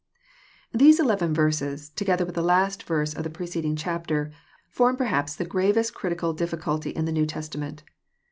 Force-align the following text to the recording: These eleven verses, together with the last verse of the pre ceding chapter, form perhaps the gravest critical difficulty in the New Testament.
These 0.73 0.99
eleven 0.99 1.31
verses, 1.31 1.91
together 1.91 2.25
with 2.25 2.33
the 2.33 2.41
last 2.41 2.81
verse 2.81 3.13
of 3.13 3.23
the 3.23 3.29
pre 3.29 3.45
ceding 3.45 3.75
chapter, 3.75 4.31
form 4.67 4.97
perhaps 4.97 5.35
the 5.35 5.45
gravest 5.45 5.93
critical 5.93 6.33
difficulty 6.33 6.89
in 6.89 7.05
the 7.05 7.11
New 7.11 7.27
Testament. 7.27 7.83